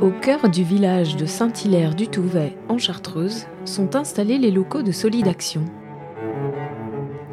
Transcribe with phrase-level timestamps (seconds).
[0.00, 4.92] Au cœur du village de Saint-Hilaire du Touvet, en Chartreuse, sont installés les locaux de
[4.92, 5.64] Solidaction.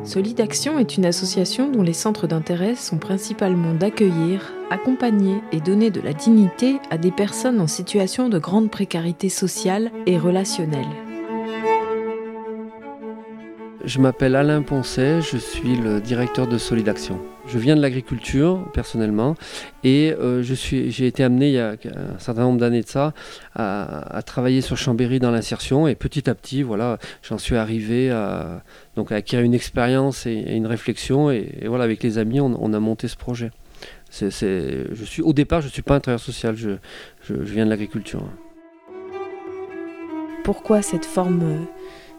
[0.04, 6.02] Solidaction est une association dont les centres d'intérêt sont principalement d'accueillir, accompagner et donner de
[6.02, 11.11] la dignité à des personnes en situation de grande précarité sociale et relationnelle.
[13.84, 17.20] Je m'appelle Alain Poncet, je suis le directeur de Solidaction.
[17.48, 19.36] Je viens de l'agriculture personnellement
[19.84, 23.14] et euh, j'ai été amené il y a un certain nombre d'années de ça
[23.56, 28.62] à, travailler sur Chambéry dans l'insertion et petit à petit voilà j'en suis arrivé à,
[28.96, 33.08] donc acquérir une expérience et, une réflexion et, voilà avec les amis on, a monté
[33.08, 33.50] ce projet.
[34.12, 36.78] je suis au départ je suis pas un travailleur social, je
[37.34, 38.24] viens de l'agriculture.
[40.44, 41.66] Pourquoi cette forme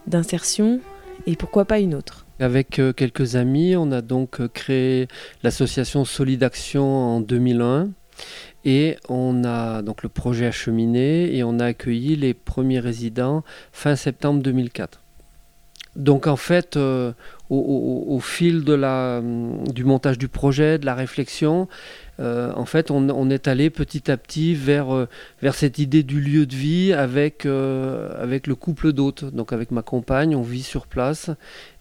[0.09, 0.81] d'insertion?
[1.27, 2.27] Et pourquoi pas une autre?
[2.41, 5.09] Avec euh, quelques amis, on a donc euh, créé
[5.43, 7.91] l'association Solidaction en 2001
[8.65, 13.97] et on a donc le projet acheminé et on a accueilli les premiers résidents fin
[13.97, 15.02] septembre 2004.
[15.97, 17.13] Donc en fait, euh,
[17.51, 21.69] au, fil de la, du montage du projet, de la réflexion,
[22.19, 25.09] euh, en fait, on, est allé petit à petit vers, euh,
[25.43, 29.25] vers cette idée du lieu de vie avec, avec le couple d'hôtes.
[29.25, 31.31] Donc avec ma compagne, on vit sur place.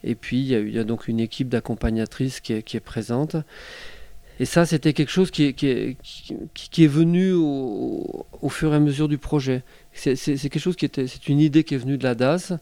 [0.03, 3.37] Et puis il y, a, donc une équipe d'accompagnatrices qui, qui est, présente.
[4.39, 5.97] Et ça, c'était quelque chose qui est, qui
[6.53, 9.63] qui est venu au, fur et à mesure du projet.
[9.93, 12.53] C'est quelque chose qui était, c'est une idée qui est venue de la DAS.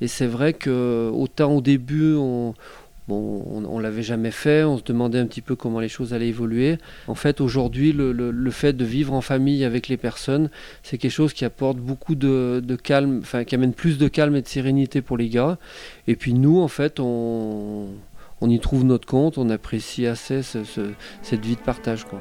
[0.00, 2.54] Et c'est vrai que autant au début, on,
[3.06, 6.28] Bon, on, l'avait jamais fait, on se demandait un petit peu comment les choses allaient
[6.28, 6.78] évoluer.
[7.06, 10.48] En fait, aujourd'hui, le, fait de vivre en famille avec les personnes,
[10.82, 14.40] c'est quelque chose qui apporte beaucoup de, calme, enfin qui amène plus de calme et
[14.42, 15.58] de sérénité pour les gars.
[16.08, 17.88] Et puis nous, en fait, on,
[18.42, 22.04] y trouve notre compte, on apprécie assez cette vie de partage.
[22.04, 22.20] Quoi.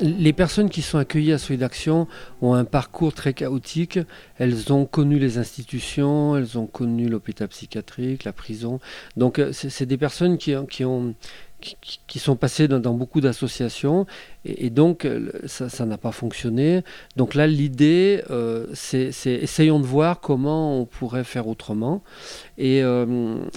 [0.00, 2.06] les personnes qui sont accueillies à Solidaction
[2.42, 3.98] ont un parcours très chaotique.
[4.36, 8.80] Elles ont connu les institutions, elles ont connu l'hôpital psychiatrique, la prison.
[9.16, 10.54] Donc euh, c'est des personnes qui,
[10.84, 11.14] ont,
[11.60, 14.06] qui, sont passées dans, beaucoup d'associations
[14.44, 16.82] et, donc euh, ça n'a pas fonctionné.
[17.16, 22.02] Donc là, l'idée, euh, c'est essayons de voir comment on pourrait faire autrement
[22.58, 22.82] et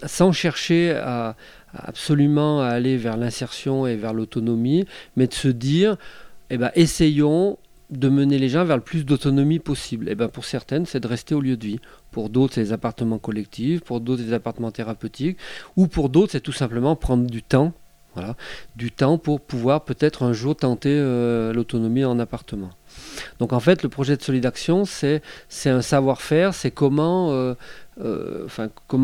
[0.05, 0.99] sans chercher
[1.73, 4.85] absolument à aller vers l'insertion et vers l'autonomie,
[5.15, 5.97] mais de se dire
[6.49, 7.57] eh ben, essayons
[7.91, 10.07] de mener les gens vers le plus d'autonomie possible.
[10.07, 11.79] Et eh ben, pour certaines, c'est de rester au lieu de vie.
[12.11, 13.81] Pour d'autres, c'est les appartements collectifs.
[13.81, 15.37] Pour d'autres, les appartements thérapeutiques.
[15.75, 17.73] Ou pour d'autres, c'est tout simplement prendre du temps.
[18.13, 18.35] Voilà,
[18.75, 22.69] du temps pour pouvoir peut-être un jour tenter euh, l'autonomie en appartement.
[23.39, 25.21] Donc en fait, le projet de Solidaction, c'est,
[25.65, 27.53] un savoir-faire, c'est comment, euh,
[28.03, 28.47] euh,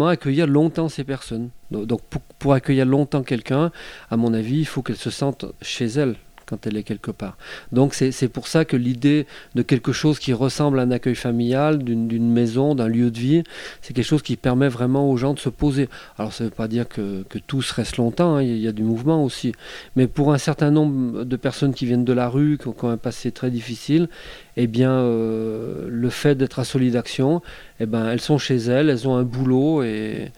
[0.08, 1.50] accueillir longtemps ces personnes.
[1.72, 3.72] Donc pour, pour accueillir longtemps quelqu'un,
[4.12, 6.16] à mon avis, il faut qu'elle se sente chez elle
[6.48, 7.38] quand elle est quelque part.
[7.72, 11.84] Donc c'est pour ça que l'idée de quelque chose qui ressemble à un accueil familial,
[11.84, 13.44] d'une maison, d'un lieu de vie,
[13.82, 15.90] c'est quelque chose qui permet vraiment aux gens de se poser.
[16.18, 18.72] Alors ça ne veut pas dire que, que tous restent longtemps, hein, il y a
[18.72, 19.52] du mouvement aussi.
[19.96, 22.98] Mais pour un certain nombre de personnes qui viennent de la rue, qui ont, un
[22.98, 24.08] passé très difficile,
[24.56, 27.42] eh bien euh, le fait d'être à Solidaction,
[27.80, 30.32] eh ben, elles sont chez elles, elles ont un boulot et,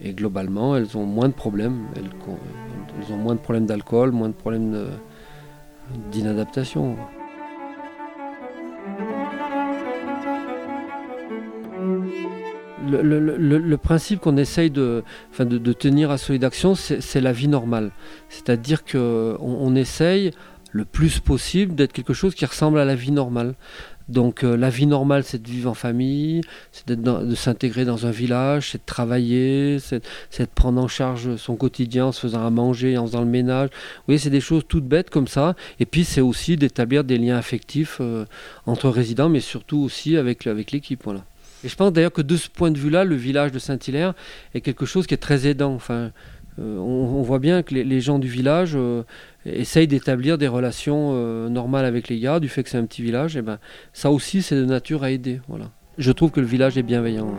[0.00, 1.86] et globalement elles ont moins de problèmes.
[1.96, 4.86] Elles ont moins de problèmes d'alcool, moins de problèmes de
[6.10, 6.96] d'inadaptation.
[12.88, 15.02] Le, principe qu'on essaye de,
[15.78, 17.90] tenir à Solidaction, c'est la vie normale.
[18.28, 20.30] C'est-à-dire qu'on on essaye
[20.72, 23.54] le plus possible d'être quelque chose qui ressemble à la vie normale.
[24.08, 26.40] Donc euh, la vie normale, c'est de vivre en famille,
[26.70, 30.00] c'est de s'intégrer dans un village, c'est de travailler, c'est
[30.38, 33.70] de prendre en charge son quotidien en se faisant à manger, en faisant le ménage.
[33.70, 35.56] Vous voyez, c'est des choses toutes bêtes comme ça.
[35.80, 38.26] Et puis c'est aussi d'établir des liens affectifs euh,
[38.64, 41.02] entre résidents, mais surtout aussi avec, avec l'équipe.
[41.02, 41.24] Voilà.
[41.64, 44.14] Et je pense d'ailleurs que de ce point de vue-là, le village de Saint-Hilaire
[44.54, 45.74] est quelque chose qui est très aidant.
[45.74, 46.12] Enfin,
[46.60, 48.78] euh, on, voit bien que les, gens du village
[49.46, 53.02] essayent d'établir des relations euh, normales avec les gars, du fait que c'est un petit
[53.02, 53.58] village, et ben
[53.92, 55.40] ça aussi c'est de nature à aider.
[55.48, 55.70] Voilà.
[55.98, 57.30] Je trouve que le village est bienveillant.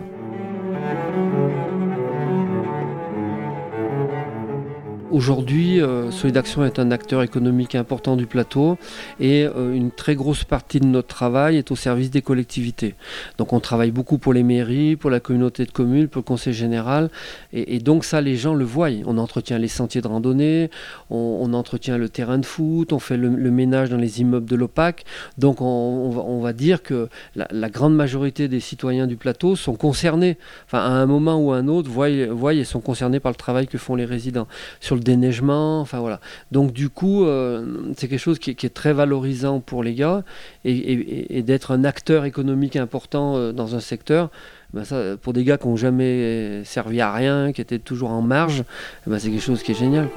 [5.09, 8.77] Aujourd'hui, euh, Solidaction est un acteur économique important du plateau
[9.21, 12.93] et euh, une très grosse partie de notre travail est au service des collectivités.
[13.37, 16.53] Donc on travaille beaucoup pour les mairies, pour la communauté de communes, pour le conseil
[16.53, 17.09] général
[17.53, 18.89] et, donc ça les gens le voient.
[19.05, 20.69] On entretient les sentiers de randonnée,
[21.09, 25.05] on, entretient le terrain de foot, on fait le, ménage dans les immeubles de l'OPAC.
[25.37, 30.79] Donc on, va, dire que la, grande majorité des citoyens du plateau sont concernés, enfin
[30.79, 33.67] à un moment ou à un autre, voient, voient et sont concernés par le travail
[33.67, 34.47] que font les résidents.
[34.81, 36.19] Sur le déneigement, enfin voilà.
[36.51, 40.23] Donc du coup, euh, c'est quelque chose qui, est très valorisant pour les gars
[40.65, 44.29] et, d'être un acteur économique important euh, dans un secteur.
[44.73, 48.21] Ben ça, pour des gars qui n'ont jamais servi à rien, qui étaient toujours en
[48.21, 48.65] marge,
[49.05, 50.09] ben c'est quelque chose qui est génial.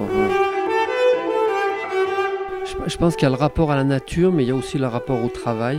[2.86, 4.78] Je pense qu'il y a le rapport à la nature, mais il y a aussi
[4.78, 5.78] le rapport au travail.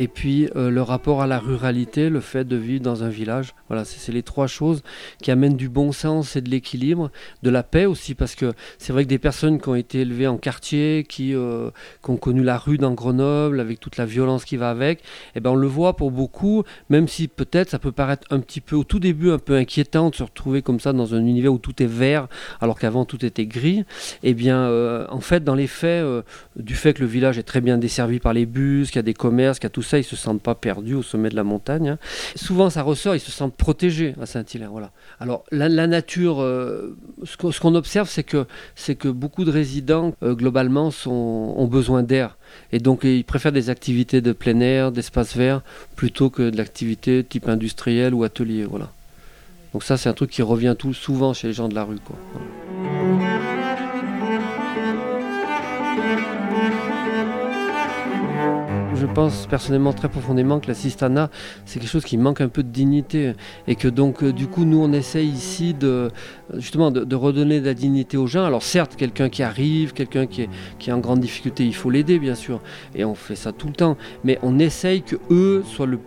[0.00, 3.54] Et puis euh, le rapport à la ruralité, le fait de vivre dans un village.
[3.68, 4.82] Voilà, c'est les trois choses
[5.22, 7.10] qui amènent du bon sens et de l'équilibre,
[7.42, 10.26] de la paix aussi, parce que c'est vrai que des personnes qui ont été élevées
[10.26, 11.70] en quartier, qui, euh,
[12.08, 15.02] ont connu la rue dans Grenoble, avec toute la violence qui va avec,
[15.34, 18.62] eh ben on le voit pour beaucoup, même si peut-être ça peut paraître un petit
[18.62, 21.52] peu, au tout début, un peu inquiétant de se retrouver comme ça dans un univers
[21.52, 22.26] où tout est vert,
[22.62, 23.84] alors qu'avant tout était gris.
[24.22, 26.06] Eh bien, euh, en fait, dans les faits,
[26.56, 29.02] du fait que le village est très bien desservi par les bus, qu'il y a
[29.02, 31.36] des commerces, qu'il y a tout ça, ils se sentent pas perdus au sommet de
[31.36, 31.90] la montagne.
[31.90, 31.98] Hein.
[32.36, 34.70] Souvent, ça ressort, ils se sentent protégés à Saint-Hilaire.
[34.70, 34.92] Voilà.
[35.18, 38.46] Alors, la, nature, euh, ce qu'on observe, c'est que,
[38.98, 42.36] que beaucoup de résidents, euh, globalement, ont besoin d'air.
[42.72, 45.62] Et donc, ils préfèrent des activités de plein air, d'espace vert,
[45.96, 48.64] plutôt que de l'activité type industriel ou atelier.
[48.64, 48.92] Voilà.
[49.72, 51.98] Donc ça, c'est un truc qui revient tout souvent chez les gens de la rue.
[59.00, 61.30] Je pense personnellement très profondément que la Sistana,
[61.64, 63.32] c'est quelque chose qui manque un peu de dignité.
[63.66, 66.10] Et que donc, euh, du coup, nous, on essaye ici de,
[66.56, 68.44] justement, de, redonner de la dignité aux gens.
[68.44, 70.48] Alors, certes, quelqu'un qui arrive, quelqu'un qui est,
[70.78, 72.60] qui est en grande difficulté, il faut l'aider, bien sûr.
[72.94, 73.96] Et on fait ça tout le temps.
[74.22, 75.98] Mais on essaye que eux soient le,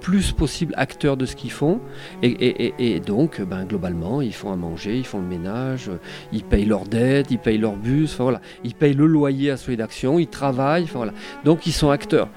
[0.00, 1.80] plus possible acteurs de ce qu'ils font.
[2.22, 5.90] Et, donc, ben, globalement, ils font à manger, ils font le ménage,
[6.32, 8.42] ils payent leurs dettes, ils payent leur bus, enfin voilà.
[8.64, 11.12] Ils payent le loyer à Solid Action, ils travaillent, enfin voilà.
[11.44, 12.28] Donc, ils sont acteurs.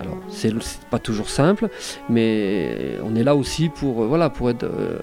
[0.00, 0.52] Alors, c'est
[0.90, 1.68] pas toujours simple,
[2.10, 4.98] mais on est là aussi pour, euh, voilà, pour être, euh,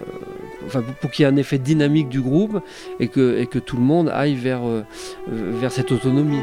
[1.02, 2.62] pour qu'il y ait un effet dynamique du groupe
[3.00, 4.84] et que, et que tout le monde aille vers, euh,
[5.28, 6.42] vers cette autonomie.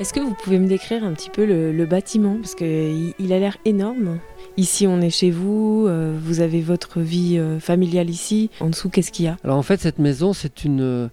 [0.00, 2.36] Est-ce que vous pouvez me décrire un petit peu le, bâtiment?
[2.40, 4.18] Parce qu'il il a l'air énorme.
[4.58, 8.50] Ici, on est chez vous, euh, vous avez votre vie euh, familiale ici.
[8.60, 9.36] En dessous, qu'est-ce qu'il y a?
[9.44, 11.08] Alors en fait, cette maison, c'est une,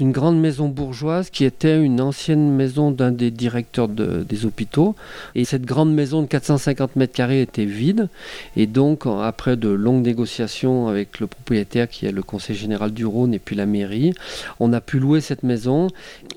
[0.00, 4.96] une grande maison bourgeoise qui était une ancienne maison d'un des directeurs des hôpitaux.
[5.36, 8.08] Et cette grande maison de 450 mètres carrés était vide.
[8.56, 13.06] Et donc, après de longues négociations avec le propriétaire qui est le conseil général du
[13.06, 14.14] Rhône et puis la mairie,
[14.58, 15.88] on a pu louer cette maison.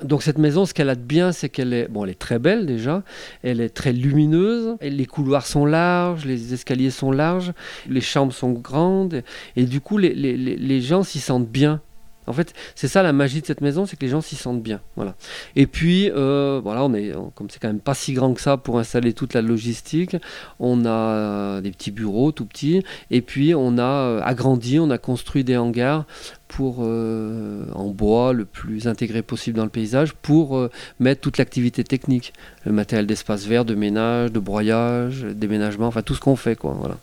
[0.03, 2.65] Donc cette maison, ce qu'elle a de bien, c'est qu'elle est, bon, est très belle
[2.65, 3.03] déjà,
[3.41, 7.53] elle est très lumineuse, les couloirs sont larges, les les escaliers sont larges,
[7.87, 9.23] les chambres sont grandes,
[9.55, 11.81] et, du coup, les, gens s'y sentent bien.
[12.27, 14.61] En fait, c'est ça la magie de cette maison, c'est que les gens s'y sentent
[14.61, 14.79] bien.
[14.95, 15.15] Voilà.
[15.55, 18.57] Et puis, euh, voilà, on est, comme c'est quand même pas si grand que ça
[18.57, 20.15] pour installer toute la logistique,
[20.59, 24.89] on a euh, des petits bureaux tout petits, et puis on a euh, agrandi, on
[24.89, 26.05] a construit des hangars
[26.47, 32.31] pour, en bois le plus intégré possible dans le paysage pour mettre toute l'activité technique,
[32.63, 36.55] le matériel d'espace vert, de ménage, de broyage, déménagement, enfin tout ce qu'on fait.
[36.55, 36.97] Quoi, voilà.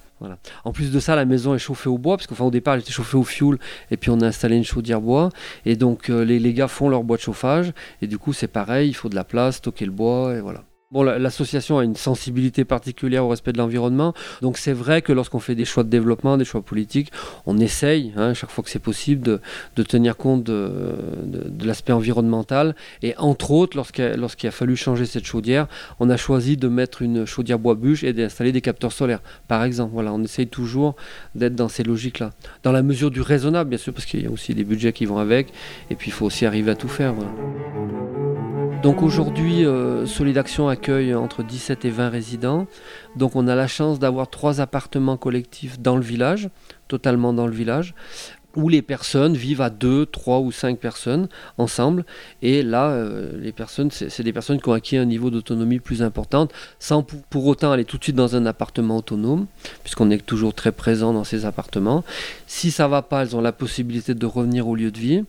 [0.64, 2.92] En plus de ça, la maison est chauffée au bois, parce qu'au départ, elle était
[2.92, 3.58] chauffée au fioul,
[3.90, 5.30] et puis on a installé une chaudière bois.
[5.64, 7.72] Et donc, euh, les, gars font leur bois de chauffage,
[8.02, 10.64] et du coup, c'est pareil, il faut de la place, stocker le bois, et voilà.
[10.92, 15.38] Bon, l'association a une sensibilité particulière au respect de l'environnement, donc c'est vrai que lorsqu'on
[15.38, 17.12] fait des choix de développement, des choix politiques,
[17.46, 19.22] on essaye, hein, chaque fois que c'est possible,
[19.76, 20.96] de, tenir compte de,
[21.64, 22.74] l'aspect environnemental.
[23.02, 25.68] Et entre autres, lorsqu'il a fallu changer cette chaudière,
[26.00, 29.62] on a choisi de mettre une chaudière bois bûche et d'installer des capteurs solaires, par
[29.62, 29.92] exemple.
[29.94, 30.96] Voilà, on essaye toujours
[31.36, 32.32] d'être dans ces logiques-là,
[32.64, 35.06] dans la mesure du raisonnable, bien sûr, parce qu'il y a aussi des budgets qui
[35.06, 35.52] vont avec,
[35.88, 37.14] et puis il faut aussi arriver à tout faire.
[38.82, 42.66] Donc aujourd'hui, euh, Solidaction accueille entre 17 et 20 résidents.
[43.14, 46.48] Donc on a la chance d'avoir trois appartements collectifs dans le village,
[46.88, 47.94] totalement dans le village.
[48.56, 51.28] Où les personnes vivent à deux, trois ou cinq personnes
[51.58, 52.04] ensemble.
[52.42, 56.02] Et là, euh, les personnes, c'est des personnes qui ont acquis un niveau d'autonomie plus
[56.02, 59.46] important, sans pour, autant aller tout de suite dans un appartement autonome,
[59.82, 62.04] puisqu'on est toujours très présent dans ces appartements.
[62.46, 65.24] Si ça va pas, elles ont la possibilité de revenir au lieu de vie.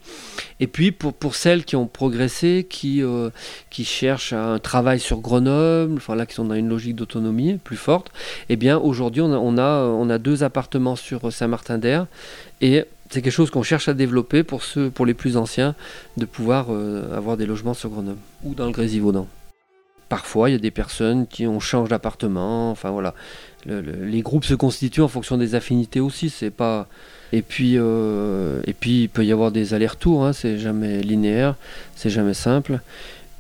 [0.60, 3.30] Et puis pour, pour celles qui ont progressé, qui, euh,
[3.70, 7.78] qui cherchent un travail sur Grenoble, enfin là qui sont dans une logique d'autonomie plus
[7.78, 8.12] forte,
[8.50, 12.08] eh bien aujourd'hui on a, on deux appartements sur Saint-Martin-d'Air
[12.62, 15.76] et c'est quelque chose qu'on cherche à développer pour ceux, pour les plus anciens,
[16.18, 19.28] de pouvoir euh, avoir des logements sur Grenoble ou dans le Grésivaudan.
[20.08, 22.72] Parfois, il y a des personnes qui ont changé d'appartement.
[22.72, 23.14] Enfin voilà,
[23.66, 26.30] les groupes se constituent en fonction des affinités aussi.
[26.30, 26.88] C'est pas
[27.32, 30.26] et puis euh, et puis il peut y avoir des allers-retours.
[30.26, 31.56] Hein, c'est jamais linéaire,
[31.96, 32.82] c'est jamais simple.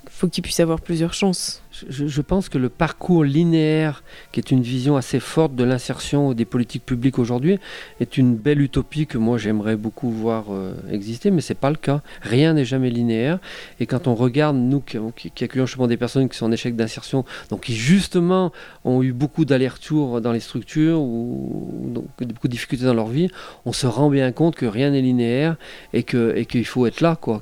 [0.09, 4.61] Faut qu'il puisse avoir plusieurs chances je, pense que le parcours linéaire, qui est une
[4.61, 7.59] vision assez forte de l'insertion des politiques publiques aujourd'hui,
[7.99, 11.69] est une belle utopie que moi j'aimerais beaucoup voir euh, exister, mais ce n'est pas
[11.69, 12.01] le cas.
[12.21, 13.39] Rien n'est jamais linéaire.
[13.79, 14.97] Et quand on regarde, nous qui,
[15.31, 18.51] qui, accueillons justement des personnes qui sont en échec d'insertion, donc qui justement
[18.83, 23.29] ont eu beaucoup d'allers-retours dans les structures ou beaucoup de difficultés dans leur vie,
[23.65, 25.55] on se rend bien compte que rien n'est linéaire
[25.93, 27.17] et qu'il faut être là.
[27.19, 27.41] Quoi,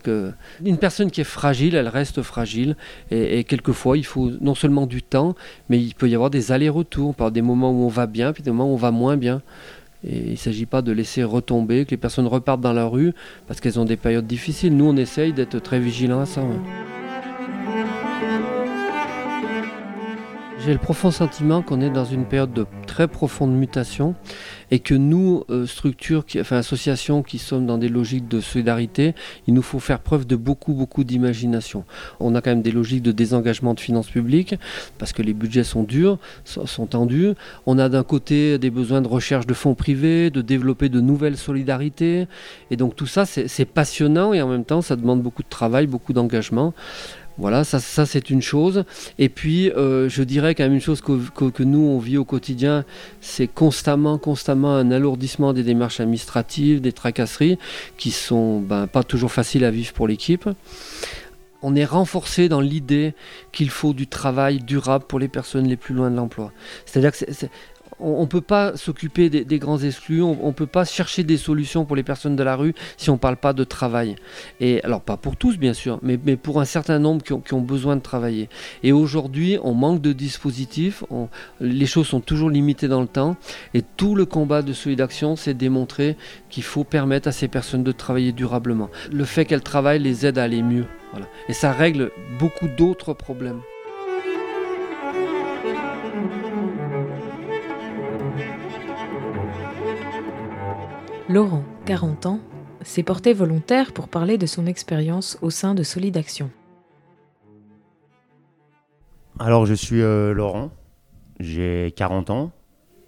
[0.64, 2.76] une personne qui est fragile, elle reste fragile
[3.12, 5.36] et quelquefois il faut non seulement du temps,
[5.70, 8.44] mais il peut y avoir des allers-retours, par des moments où on va bien, puis
[8.44, 9.42] des moments où on va moins bien.
[10.08, 13.14] Et il ne s'agit pas de laisser retomber, que les personnes repartent dans la rue
[13.48, 14.76] parce qu'elles ont des périodes difficiles.
[14.76, 16.42] Nous, on essaye d'être très vigilants à ça.
[20.70, 24.14] J'ai le profond sentiment qu'on est dans une période de très profonde mutation
[24.70, 29.16] et que nous, euh, structures, qui, enfin associations qui sommes dans des logiques de solidarité,
[29.48, 31.86] il nous faut faire preuve de beaucoup, beaucoup d'imagination.
[32.20, 34.54] On a quand même des logiques de désengagement de finances publiques
[35.00, 37.34] parce que les budgets sont durs, sont tendus.
[37.66, 41.38] On a d'un côté des besoins de recherche de fonds privés, de développer de nouvelles
[41.38, 42.28] solidarités.
[42.70, 45.88] Et donc tout ça, c'est passionnant et en même temps, ça demande beaucoup de travail,
[45.88, 46.76] beaucoup d'engagement.
[47.40, 48.84] Voilà, ça, c'est une chose.
[49.18, 52.84] Et puis, euh, je dirais quand même une chose que, nous, on vit au quotidien,
[53.22, 57.58] c'est constamment, constamment un alourdissement des démarches administratives, des tracasseries,
[57.98, 60.50] qui sont ben, pas toujours faciles à vivre pour l'équipe.
[61.62, 63.14] On est renforcé dans l'idée
[63.54, 66.52] qu'il faut du travail durable pour les personnes les plus loin de l'emploi.
[66.86, 67.20] C'est-à-dire que
[68.00, 71.86] on ne peut pas s'occuper des, grands exclus, on ne peut pas chercher des solutions
[71.86, 74.16] pour les personnes de la rue si on ne parle pas de travail.
[74.60, 77.96] Et alors pas pour tous bien sûr, mais, pour un certain nombre qui ont, besoin
[77.96, 78.50] de travailler.
[78.84, 81.04] Et aujourd'hui, on manque de dispositifs,
[81.60, 83.36] les choses sont toujours limitées dans le temps,
[83.74, 86.16] et tout le combat de Solidaction, c'est démontrer
[86.50, 88.90] qu'il faut permettre à ces personnes de travailler durablement.
[89.12, 90.86] Le fait qu'elles travaillent les aide à aller mieux.
[91.48, 93.62] Et ça règle beaucoup d'autres problèmes.
[101.30, 102.40] Laurent, 40 ans,
[102.82, 106.50] s'est porté volontaire pour parler de son expérience au sein de Solidaction.
[109.38, 110.72] Alors, je suis euh, Laurent,
[111.40, 112.52] j'ai 40 ans.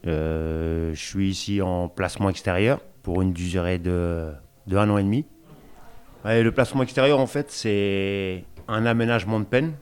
[0.05, 4.31] Euh, je suis ici en placement extérieur pour une durée de,
[4.67, 5.25] de un an et demi.
[6.23, 9.73] le placement extérieur, en fait, c'est un aménagement de peine.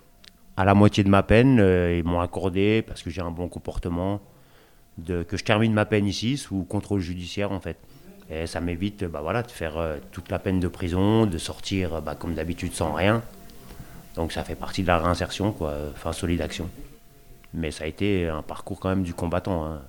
[0.56, 3.50] À la moitié de ma peine, euh, ils m'ont accordé, parce que j'ai un bon
[3.50, 4.22] comportement,
[5.06, 7.78] que je termine ma peine ici sous contrôle judiciaire, en fait.
[8.32, 12.02] Et ça m'évite bah, voilà, de faire euh, toute la peine de prison, de sortir
[12.02, 13.24] bah, comme d'habitude sans rien.
[14.16, 16.70] Donc ça fait partie de la réinsertion, quoi, enfin solide action.
[17.54, 19.66] Mais ça a été un parcours quand même du combattant.
[19.66, 19.80] Hein.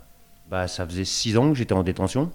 [0.50, 2.30] Bah, ça faisait six ans que j'étais en détention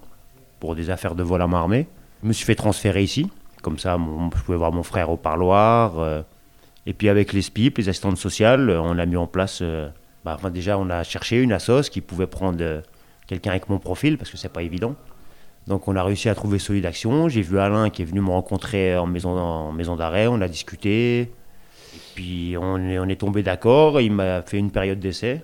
[0.60, 1.86] pour des affaires de vol à main armée.
[2.22, 3.28] Je me suis fait transférer ici,
[3.62, 5.98] comme ça je pouvais voir mon frère au parloir.
[5.98, 6.22] Euh.
[6.86, 9.58] et puis avec les SPIP, les assistantes sociales, on a mis en place.
[9.60, 9.88] Euh,
[10.24, 12.82] bah, enfin, déjà, on a cherché une assoce qui pouvait prendre
[13.26, 14.94] quelqu'un avec mon profil, parce que c'est pas évident.
[15.66, 17.28] Donc on a réussi à trouver Solide Action.
[17.28, 20.48] J'ai vu Alain qui est venu me rencontrer en maison, en maison d'arrêt, on a
[20.48, 21.20] discuté.
[21.20, 21.30] Et
[22.14, 25.42] puis on est, on est tombé d'accord, il m'a fait une période d'essai.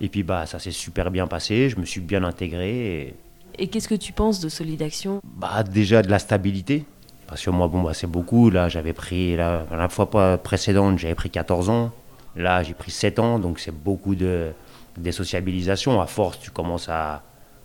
[0.00, 3.14] Et puis bah ça s'est super bien passé, je me suis bien intégré.
[3.58, 5.20] Et, qu'est-ce que tu penses de Solide Action?
[5.24, 6.84] Bah, Déjà de la stabilité.
[7.26, 8.50] Parce que moi, bon, bah, c'est beaucoup.
[8.50, 11.90] Là, j'avais pris, la, la fois précédente, j'avais pris 14 ans.
[12.36, 14.52] Là, j'ai pris 7 ans, donc c'est beaucoup de
[14.98, 16.00] désociabilisation.
[16.00, 17.22] À force, tu commences à,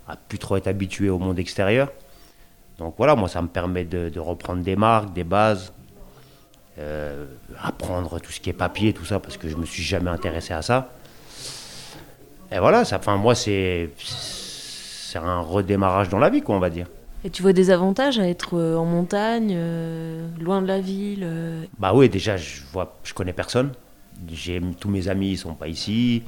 [0.10, 1.92] à plus trop être habitué au monde extérieur.
[2.80, 5.72] Donc voilà, moi ça me permet de, reprendre des marques, des bases,
[6.80, 7.26] euh,
[7.62, 10.54] apprendre tout ce qui est papier, tout ça, parce que je me suis jamais intéressé
[10.54, 10.90] à ça.
[12.52, 16.70] Et voilà, ça, enfin moi c'est c'est un redémarrage dans la vie, quoi, on va
[16.70, 16.88] dire.
[17.24, 21.28] Et tu vois des avantages à être euh, en montagne, euh, loin de la ville
[21.78, 23.74] Bah oui, déjà je vois, je connais personne.
[24.32, 26.24] J'ai tous mes amis ils sont pas ici.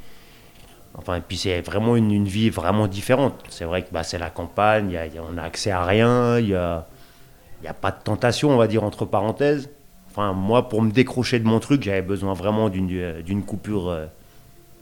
[0.96, 3.42] Enfin, et puis c'est vraiment une, vie vraiment différente.
[3.50, 4.98] C'est vrai que bah, c'est la campagne,
[5.32, 6.86] on a accès à rien, il y a,
[7.62, 9.70] n'y a pas de tentation, on va dire, entre parenthèses.
[10.10, 14.06] Enfin, moi, pour me décrocher de mon truc, j'avais besoin vraiment d'une euh, coupure euh,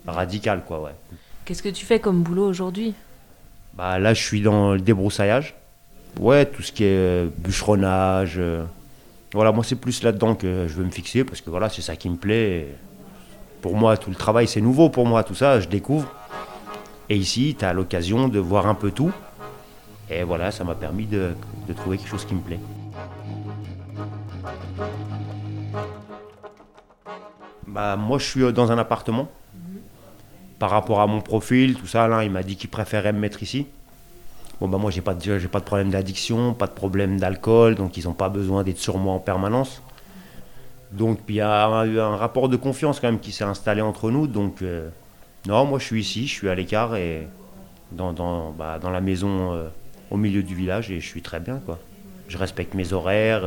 [0.08, 0.96] radicale, quoi, ouais.
[1.46, 2.96] Qu'est-ce que tu fais comme boulot aujourd'hui?
[3.76, 5.56] Bah là, je suis dans le débroussaillage.
[6.20, 8.42] Ouais, tout ce qui est euh, bûcheronnage.
[9.34, 11.96] Voilà, moi, c'est plus là-dedans que je veux me fixer, parce que voilà, c'est ça
[11.96, 12.68] qui me plaît.
[13.62, 16.08] Pour moi, tout le travail, c'est nouveau pour moi, tout ça, je découvre.
[17.10, 19.12] Et ici, tu as l'occasion de voir un peu tout.
[20.10, 21.34] Et voilà, ça m'a permis de,
[21.76, 22.60] trouver quelque chose qui me plaît.
[27.68, 29.28] Bah, moi, je suis euh, dans un appartement.
[30.58, 33.44] Par rapport à mon profil, tout ça, là, il m'a dit qu'il préférait me mettre
[33.44, 33.68] ici.
[34.60, 38.06] Bon, bah, moi, j'ai pas, pas de problème d'addiction, pas de problème d'alcool, donc ils
[38.06, 39.82] n'ont pas besoin d'être sur moi en permanence.
[40.92, 44.12] Donc, il y a eu un, rapport de confiance quand même qui s'est installé entre
[44.12, 44.28] nous.
[44.28, 44.90] Donc, euh,
[45.48, 47.28] non, moi, je suis ici, je suis à l'écart et
[47.92, 49.68] dans, bah, la maison euh,
[50.12, 51.80] au milieu du village et je suis très bien, quoi.
[52.28, 53.44] Je respecte mes horaires.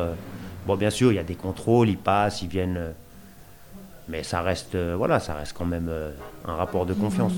[0.67, 2.93] bon, bien sûr, il y a des contrôles, ils passent, ils viennent
[4.09, 6.11] mais ça reste, euh, voilà, ça reste quand même euh,
[6.47, 7.33] un rapport de confiance.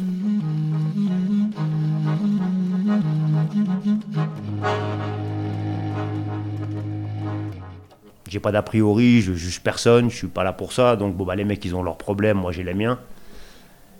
[8.34, 10.96] J'ai pas d'a priori, je juge personne, je suis pas là pour ça.
[10.96, 12.98] Donc bon bah les mecs ils ont leurs problèmes, moi j'ai les miens.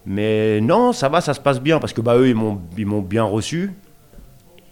[0.07, 2.85] Mais non, ça va, ça se passe bien parce que bah eux ils m'ont ils
[2.85, 3.71] m'ont bien reçu.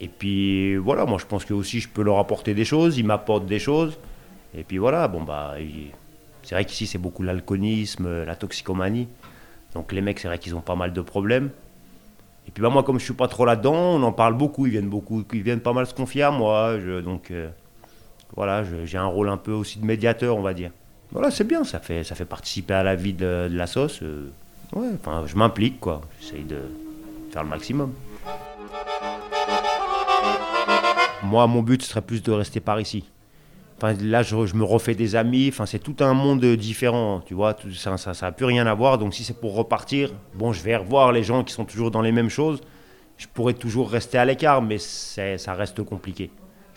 [0.01, 3.07] Et puis voilà, moi je pense que aussi je peux leur apporter des choses, ils
[3.07, 4.01] m'apportent des choses.
[4.53, 5.55] Et puis voilà, bon bah
[6.43, 9.07] c'est vrai qu'ici, c'est beaucoup l'alcoolisme, la toxicomanie.
[9.75, 11.51] Donc les mecs, c'est vrai qu'ils ont pas mal de problèmes.
[12.49, 14.67] Et puis bah, moi, comme je suis pas trop là-dedans, on en parle beaucoup.
[14.67, 16.77] Ils viennent beaucoup, ils viennent pas mal se confier à moi.
[17.05, 17.49] donc euh,
[18.37, 20.71] voilà, j'ai un rôle un peu aussi de médiateur, on va dire.
[21.11, 24.01] Voilà, c'est bien, ça fait, ça fait participer à la vie de, la sauce.
[24.03, 24.31] Euh,
[24.75, 26.01] ouais, enfin, je m'implique, quoi.
[26.21, 26.61] J'essaye de
[27.31, 27.93] faire le maximum.
[31.23, 33.05] Moi, mon but serait plus de rester par ici
[34.01, 35.49] là, je, me refais des amis.
[35.49, 37.55] Enfin, c'est tout un monde différent, tu vois.
[37.55, 38.99] Tout, ça, ça, ça plus rien à voir.
[38.99, 42.03] Donc, si c'est pour repartir, bon, je vais revoir les gens qui sont toujours dans
[42.03, 42.61] les mêmes choses.
[43.19, 46.31] Je pourrais toujours rester à l'écart, mais ça reste compliqué.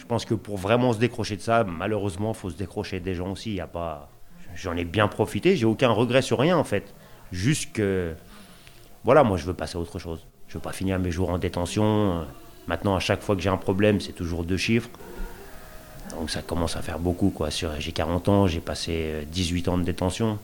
[0.06, 3.16] Je pense que pour vraiment se décrocher de ça, malheureusement, il faut se décrocher des
[3.16, 3.56] gens aussi.
[3.56, 4.08] Y a pas...
[4.54, 5.56] J'en ai bien profité.
[5.56, 6.94] J'ai aucun regret sur rien, en fait.
[7.32, 8.14] Juste que,
[9.04, 10.24] voilà, moi, je veux passer à autre chose.
[10.48, 12.24] Je veux pas finir mes jours en détention.
[12.68, 14.92] Maintenant, à chaque fois que j'ai un problème, c'est toujours deux chiffres.
[16.12, 17.32] Donc ça commence à faire beaucoup.
[17.32, 17.50] quoi.
[17.50, 20.38] J'ai 40 ans, j'ai passé 18 euh, ans de détention.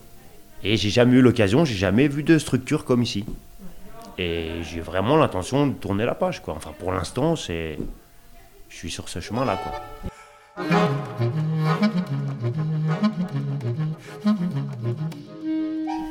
[0.64, 3.26] Et j'ai jamais eu l'occasion, j'ai jamais vu de structure comme ici.
[4.18, 6.42] Et j'ai vraiment l'intention de tourner la page.
[6.42, 6.56] Quoi.
[6.56, 7.78] Enfin, pour l'instant, c'est,
[8.72, 9.58] je suis sur ce chemin-là.
[9.58, 9.74] Quoi.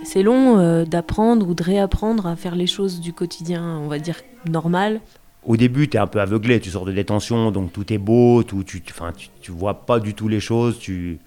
[0.05, 3.99] C'est long euh, d'apprendre ou de réapprendre à faire les choses du quotidien, on va
[3.99, 5.01] dire, normal,
[5.43, 8.43] au début, tu es un peu aveuglé, tu sors de détention, donc tout est beau,
[8.43, 10.79] tout, tu, tu, vois pas du tout les choses.
[10.79, 11.19] Tu...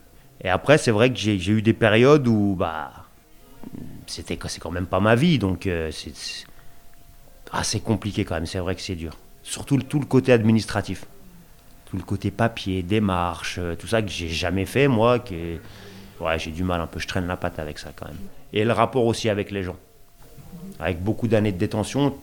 [0.42, 2.92] Et après, c'est vrai que j'ai eu des périodes où bah,
[4.06, 6.14] c'était c'est quand même pas ma vie, donc euh, c'est
[7.52, 9.18] assez compliqué quand même, c'est vrai que c'est dur.
[9.42, 11.06] Surtout tout le côté administratif,
[11.94, 15.58] tout le côté papier, démarche, euh, tout ça que j'ai jamais fait, moi, que
[16.20, 18.18] ouais, j'ai du mal un peu, je traîne la patte avec ça quand même.
[18.52, 19.76] Et le rapport aussi avec les gens.
[20.80, 22.16] Avec beaucoup d'années de détention,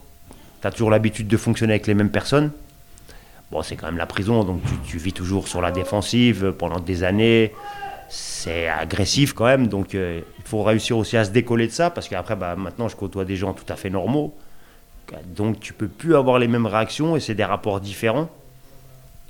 [0.60, 2.50] tu as toujours l'habitude de fonctionner avec les mêmes personnes.
[3.52, 7.04] Bon, c'est quand même la prison, donc tu, vis toujours sur la défensive pendant des
[7.04, 7.52] années.
[8.08, 11.90] C'est agressif quand même, donc euh, il faut réussir aussi à se décoller de ça,
[11.90, 14.34] parce qu'après, bah, maintenant, je côtoie des gens tout à fait normaux.
[15.26, 18.28] Donc tu peux plus avoir les mêmes réactions et c'est des rapports différents.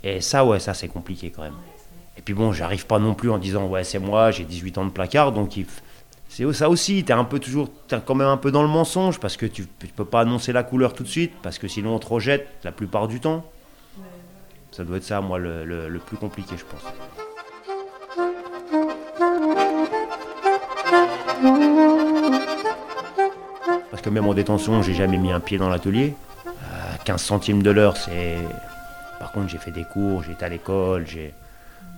[0.03, 1.57] Et ça, ouais, ça c'est compliqué quand même.
[2.17, 4.85] Et puis bon, j'arrive pas non plus en disant, ouais, c'est moi, j'ai 18 ans
[4.85, 5.59] de placard, donc
[6.29, 8.69] c'est ça aussi, tu es un peu toujours, es quand même un peu dans le
[8.69, 11.97] mensonge parce que tu, peux pas annoncer la couleur tout de suite parce que sinon
[11.97, 13.45] on te rejette la plupart du temps.
[14.71, 16.83] Ça doit être ça, moi, le, plus compliqué, je pense.
[23.91, 26.15] Parce que même en détention, j'ai jamais mis un pied dans l'atelier.
[27.05, 28.37] 15 euh, centimes de l'heure, c'est.
[29.21, 31.35] Par contre, j'ai fait des cours, j'ai été à l'école, j'ai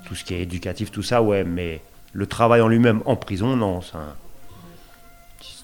[0.04, 1.80] tout ce qui est éducatif, tout ça, ouais, mais
[2.12, 3.80] le travail en lui-même en prison, non.
[3.80, 4.16] Ça,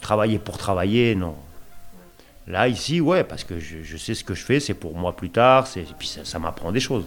[0.01, 1.35] travailler pour travailler, non.
[2.47, 5.31] Là, ici, ouais, parce que je, sais ce que je fais, c'est pour moi plus
[5.31, 7.05] tard, et puis ça, m'apprend des choses.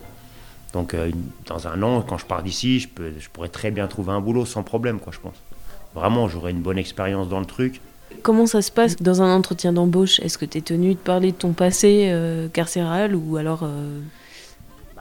[0.73, 1.11] Donc, euh,
[1.47, 2.87] dans un an, quand je pars d'ici, je,
[3.19, 5.35] je pourrais très bien trouver un boulot sans problème, quoi, je pense.
[5.95, 7.79] Vraiment, j'aurai une bonne expérience dans le truc.
[8.21, 10.19] Comment ça se passe dans un entretien d'embauche?
[10.19, 13.61] Est-ce que tu es tenu de parler de ton passé euh, carcéral ou alors...
[13.63, 14.01] Euh,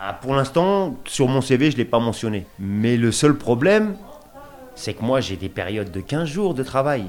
[0.00, 2.46] bah, pour l'instant, sur mon CV, je ne l'ai pas mentionné.
[2.58, 3.96] Mais le seul problème,
[4.74, 7.04] c'est que moi, j'ai des périodes de 15 jours de travail.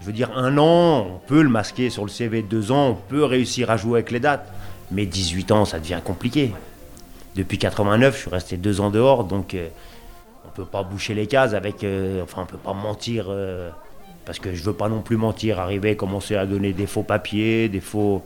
[0.00, 2.42] Je veux dire, un an, on peut le masquer sur le CV.
[2.42, 4.52] Deux ans, on peut réussir à jouer avec les dates.
[4.92, 6.52] Mais 18 ans, ça devient compliqué.
[7.34, 9.68] depuis 89, je suis resté deux ans dehors, donc on euh,
[10.46, 11.82] on peut pas boucher les cases avec.
[11.82, 13.26] Euh, enfin, on peut pas mentir.
[13.28, 13.70] Euh,
[14.24, 17.68] parce que je veux pas non plus mentir, arriver, commencer à donner des faux papiers,
[17.68, 18.22] des faux.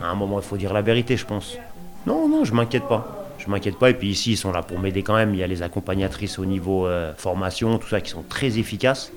[0.00, 1.56] À un moment, il faut dire la vérité, je pense.
[2.06, 3.19] Non, non, je m'inquiète pas.
[3.40, 3.90] Je m'inquiète pas.
[3.90, 5.34] Et puis ici, ils sont là pour m'aider quand même.
[5.34, 9.12] Il y a les accompagnatrices au niveau formation, tout ça, qui sont très efficaces.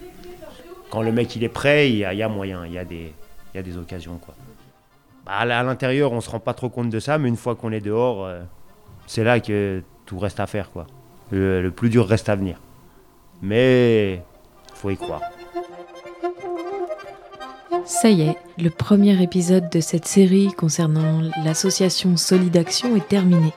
[0.89, 3.13] Quand le mec il est prêt, il y a, moyen, il y a des,
[3.53, 4.17] il y a des occasions.
[4.17, 4.33] Quoi.
[5.25, 7.71] Bah, à l'intérieur, on se rend pas trop compte de ça, mais une fois qu'on
[7.71, 8.29] est dehors,
[9.07, 10.71] c'est là que tout reste à faire.
[10.71, 10.88] quoi.
[11.31, 12.57] Le, plus dur reste à venir.
[13.41, 14.21] Mais
[14.73, 15.21] faut y croire.
[17.86, 23.51] Ça y est, le premier épisode de cette série concernant l'association Solidaction est terminé.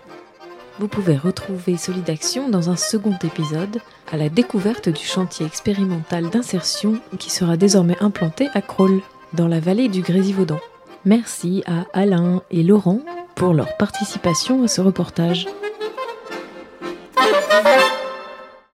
[0.78, 3.80] Vous pouvez retrouver Solidaction dans un second épisode
[4.12, 9.00] à la découverte du chantier expérimental d'insertion qui sera désormais implanté à Kroll,
[9.32, 10.60] dans la vallée du Grésivaudan.
[11.06, 13.00] Merci à Alain et Laurent
[13.34, 15.46] pour leur participation à ce reportage.